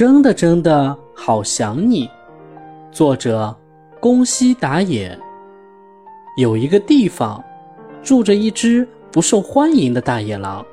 [0.00, 2.08] 真的真的好想你。
[2.90, 3.54] 作者：
[4.00, 5.14] 宫西达也。
[6.38, 7.44] 有一个地方，
[8.02, 10.64] 住着一只不受欢迎的大野狼。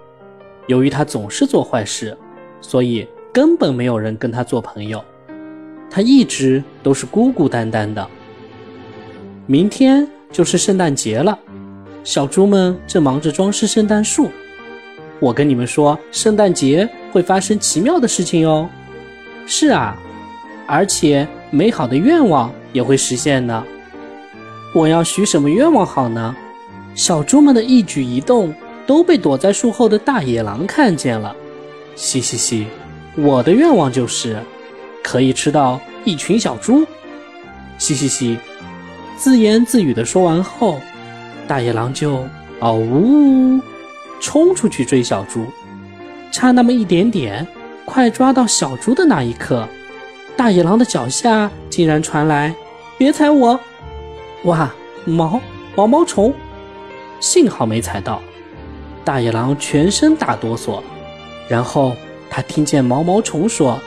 [0.68, 2.18] 由于他总是做坏事，
[2.62, 5.04] 所以根本没有人跟他做朋友。
[5.90, 8.08] 他一直都是孤孤单单的。
[9.46, 11.38] 明天就是圣诞节了，
[12.02, 14.30] 小猪们正忙着装饰圣诞树。
[15.20, 18.66] 我跟你们说，圣诞节会发生奇妙的事情哟。
[19.48, 19.98] 是啊，
[20.68, 23.64] 而且美好的愿望也会实现呢。
[24.76, 26.36] 我要许什么愿望好呢？
[26.94, 28.54] 小猪们的一举一动
[28.86, 31.36] 都被躲在树后的大野狼看见了。
[31.96, 32.68] 嘻嘻嘻，
[33.16, 34.38] 我的愿望就是
[35.02, 36.86] 可以吃到一群小猪。
[37.78, 38.38] 嘻嘻嘻，
[39.16, 40.80] 自言自语的说完后，
[41.48, 42.24] 大野狼就
[42.60, 43.60] 嗷呜。
[44.20, 45.46] 冲出去追小猪，
[46.32, 47.48] 差那么一点点，
[47.88, 49.66] 快抓到小猪的那一刻，
[50.36, 52.54] 大野狼的脚下竟然传来
[53.00, 53.58] “别踩我！”
[54.44, 54.70] 哇，
[55.06, 55.40] 毛
[55.74, 56.34] 毛毛虫！
[57.22, 58.22] 幸好没踩到，
[59.06, 60.82] 大野狼全身打哆嗦。
[61.48, 61.96] 然后
[62.30, 63.80] 他听见毛毛虫说：“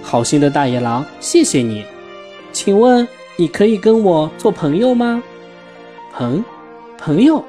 [0.00, 1.84] 好心的大野狼，谢谢你，
[2.52, 5.20] 请问你可以跟我做朋友吗？”
[6.14, 6.44] 朋
[6.96, 7.44] 朋友。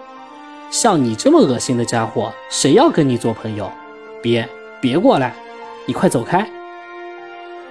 [0.72, 3.72] 像你这么恶心的家伙，谁要跟你做朋友？
[4.24, 4.50] 别
[4.82, 5.36] 别过来，
[5.86, 6.50] 你快走开！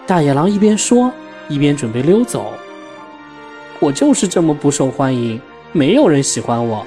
[0.07, 1.11] 大野狼一边说，
[1.49, 2.53] 一边准备溜走。
[3.81, 5.41] 我就是这么不受欢迎，
[5.73, 6.87] 没有人喜欢我。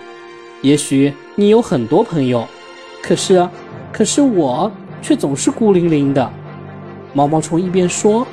[0.61, 2.47] 也许你有很多朋友，
[3.01, 3.47] 可是，
[3.91, 6.31] 可是我却总是孤零零的。
[7.13, 8.25] 毛毛虫一边说，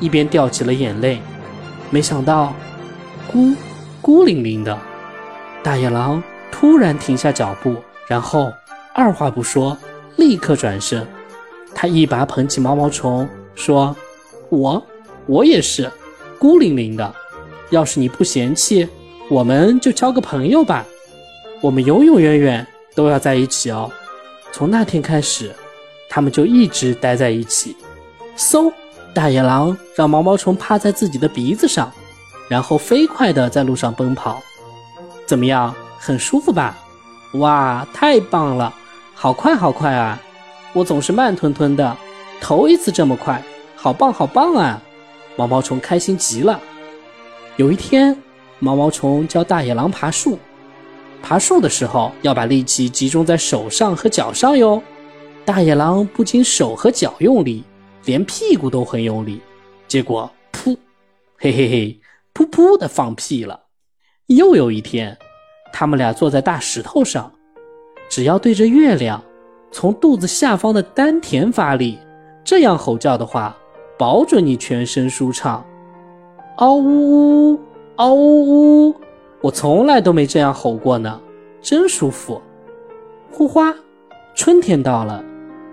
[0.00, 1.20] 一边掉起了眼泪。
[1.90, 2.52] 没想到，
[3.30, 3.54] 孤
[4.00, 4.78] 孤零零的
[5.62, 6.22] 大野狼。
[6.52, 8.52] 突然停下脚步，然后
[8.92, 9.78] 二话不说，
[10.16, 11.06] 立刻转身。
[11.80, 13.96] 他一把捧起毛毛虫，说
[14.52, 14.86] ：“我，
[15.24, 15.90] 我也是
[16.38, 17.14] 孤零零的。
[17.70, 18.86] 要是你不嫌弃，
[19.30, 20.84] 我们就交个朋友吧。
[21.62, 23.90] 我们永永远远都要在一起哦。”
[24.52, 25.54] 从那天开始，
[26.10, 27.74] 他们就一直待在一起。
[28.36, 28.70] 嗖！
[29.14, 31.90] 大野狼让毛毛虫趴在自己的鼻子上，
[32.50, 34.42] 然后飞快地在路上奔跑。
[35.24, 35.74] 怎么样？
[35.98, 36.76] 很舒服吧？
[37.36, 38.70] 哇，太棒了！
[39.14, 40.20] 好快好快啊！
[40.72, 41.96] 我总是慢吞吞的，
[42.40, 43.42] 头一次这么快，
[43.74, 44.80] 好棒好棒啊！
[45.36, 46.60] 毛毛虫开心极了。
[47.56, 48.16] 有一天，
[48.58, 50.38] 毛毛虫教大野狼爬树。
[51.22, 54.82] 爬树的时候要把力气集中在手上和脚上哟。
[55.44, 57.64] 大野狼不仅手和脚用力，
[58.04, 59.40] 连屁股都很用力，
[59.88, 60.76] 结果噗，
[61.38, 62.00] 嘿嘿嘿，
[62.32, 63.60] 噗噗的放屁了。
[64.26, 65.16] 又有一天。
[65.72, 67.32] 他们俩坐在大石头上，
[68.08, 69.22] 只要对着月亮，
[69.72, 71.98] 从肚子下方的丹田发力，
[72.44, 73.56] 这样吼叫的话，
[73.98, 75.64] 保准你全身舒畅。
[76.56, 77.60] 嗷呜呜，
[77.96, 78.94] 嗷呜呜，
[79.40, 81.20] 我从来都没这样吼过呢，
[81.62, 82.40] 真舒服。
[83.30, 83.74] 呼花，
[84.34, 85.24] 春天到了，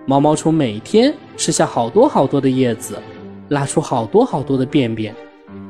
[0.06, 2.96] 毛毛虫每天吃下好多好多的叶子，
[3.48, 5.14] 拉出好多好多的便便，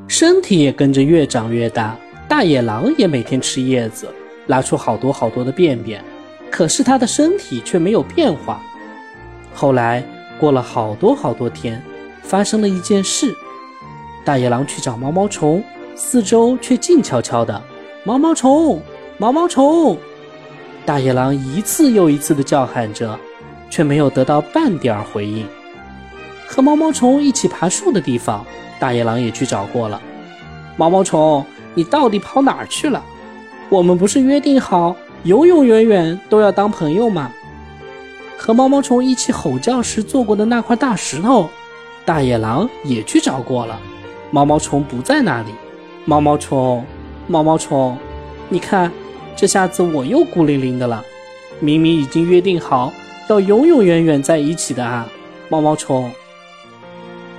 [0.07, 1.97] 身体也跟着越长越大。
[2.29, 4.07] 大野狼也每天吃叶子，
[4.49, 6.05] 拉出好多好多的便便，
[6.51, 8.61] 可是它的身体却没有变化。
[9.55, 10.05] 后来
[10.39, 11.83] 过了好多好多天，
[12.23, 13.35] 发生了一件事：
[14.25, 15.63] 大野狼去找毛毛虫，
[15.95, 17.63] 四周却静悄悄的。
[18.05, 18.81] 毛毛虫，
[19.19, 19.97] 毛毛虫！
[20.87, 23.19] 大野狼一次又一次的叫喊着，
[23.69, 25.47] 却没有得到半点回应。
[26.47, 28.45] 和毛毛虫一起爬树的地方，
[28.79, 30.01] 大野狼也去找过了。
[30.77, 31.45] 毛毛虫。
[31.75, 33.05] 你到底跑哪儿去了？
[33.69, 34.97] 我们不是约定好
[35.29, 37.31] 永永远远都要当朋友嘛？
[38.39, 41.51] 和毛毛虫一起吼叫时坐过的那块大石头，
[42.07, 43.79] 大野狼也去找过了。
[44.31, 45.51] 毛毛虫不在那里。
[46.07, 46.83] 毛毛虫，
[47.27, 47.95] 毛毛虫，
[48.49, 48.91] 你看，
[49.37, 51.05] 这下子我又孤零零的了。
[51.61, 52.91] 明明已经约定好
[53.29, 55.07] 要永永远远在一起的啊，
[55.51, 56.11] 毛毛虫。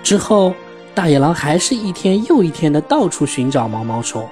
[0.04, 0.54] 之后。
[0.96, 4.28] 大野狼还是一天又一天的到处寻找毛毛虫，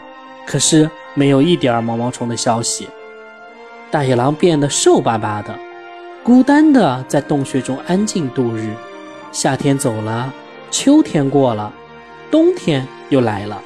[0.46, 2.90] 可是没有一点毛毛虫的消息。
[3.90, 5.58] 大野狼变得瘦巴巴的，
[6.22, 8.74] 孤单的在洞穴中安静度日。
[9.32, 10.34] 夏天走了，
[10.70, 11.72] 秋天过了，
[12.30, 13.62] 冬天又来了。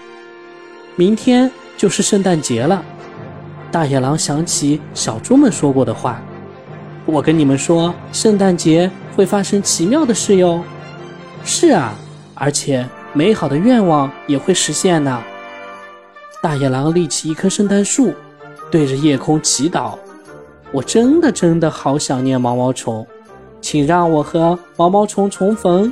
[0.96, 2.84] 明天就是圣诞节了。
[3.72, 6.22] 大野狼想起小猪们说过的话
[7.06, 10.62] ：“我跟你们说，圣诞节会发生奇妙的事哟。”
[11.44, 11.94] 是啊。
[12.34, 12.84] 而且
[13.14, 15.24] 美好的愿望也会实现呢。
[16.42, 18.16] 大野狼立起一棵圣诞树，
[18.72, 19.96] 对着夜空祈祷
[20.72, 23.06] ：“我真的真的好想念毛毛虫，
[23.62, 25.92] 请让我和毛毛虫重逢。”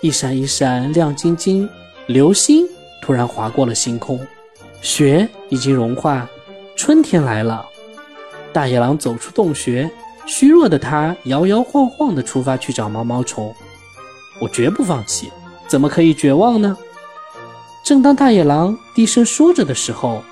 [0.00, 1.68] 一闪一闪亮晶晶，
[2.06, 2.66] 流星
[3.00, 4.20] 突然划过了星空，
[4.82, 6.28] 雪已经融化，
[6.76, 7.64] 春天来了。
[8.52, 9.90] 大野狼走出洞穴，
[10.26, 13.52] 虚弱的他摇摇晃晃地出发去找毛毛虫。
[14.40, 15.30] 我绝不放弃，
[15.66, 16.76] 怎么可以绝望呢？
[17.82, 20.22] 正当大野狼低声说着的时候，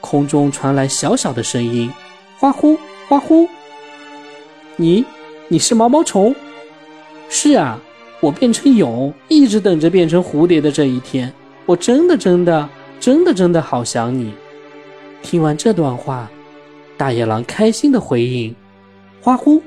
[0.00, 1.90] 空中传来小小的声音
[2.38, 2.76] ：“花呼
[3.08, 3.48] 花呼。”
[4.76, 5.04] 你，
[5.48, 6.34] 你是毛毛虫？
[7.28, 7.80] 是啊。
[8.20, 11.32] 我变成蛹，一直等着变成蝴蝶的这一天。
[11.66, 12.68] 我真的真的
[13.00, 14.32] 真的真的好想你。
[15.22, 16.30] 听完这段话，
[16.96, 18.54] 大野狼开心的回应
[19.20, 19.60] ：“花呼。”